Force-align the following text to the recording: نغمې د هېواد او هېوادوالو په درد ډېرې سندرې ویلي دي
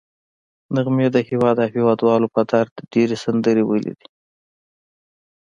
نغمې 0.75 1.07
د 1.15 1.17
هېواد 1.29 1.57
او 1.63 1.69
هېوادوالو 1.75 2.27
په 2.35 2.41
درد 2.51 2.73
ډېرې 2.93 3.15
سندرې 3.23 3.63
ویلي 3.69 3.93
دي 3.99 4.09